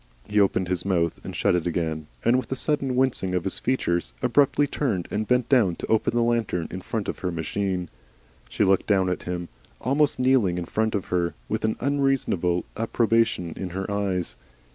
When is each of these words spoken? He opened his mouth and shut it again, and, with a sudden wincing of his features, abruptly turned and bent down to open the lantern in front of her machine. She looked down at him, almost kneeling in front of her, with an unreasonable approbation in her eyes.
He 0.27 0.39
opened 0.39 0.67
his 0.67 0.83
mouth 0.83 1.19
and 1.23 1.35
shut 1.35 1.53
it 1.53 1.67
again, 1.67 2.07
and, 2.25 2.35
with 2.35 2.51
a 2.51 2.55
sudden 2.55 2.95
wincing 2.95 3.35
of 3.35 3.43
his 3.43 3.59
features, 3.59 4.13
abruptly 4.23 4.65
turned 4.65 5.07
and 5.11 5.27
bent 5.27 5.47
down 5.47 5.75
to 5.75 5.85
open 5.85 6.15
the 6.15 6.23
lantern 6.23 6.67
in 6.71 6.81
front 6.81 7.07
of 7.07 7.19
her 7.19 7.31
machine. 7.31 7.87
She 8.49 8.63
looked 8.63 8.87
down 8.87 9.09
at 9.09 9.21
him, 9.29 9.47
almost 9.79 10.17
kneeling 10.17 10.57
in 10.57 10.65
front 10.65 10.95
of 10.95 11.05
her, 11.13 11.35
with 11.47 11.63
an 11.65 11.75
unreasonable 11.79 12.65
approbation 12.75 13.53
in 13.55 13.69
her 13.77 13.91
eyes. 13.91 14.37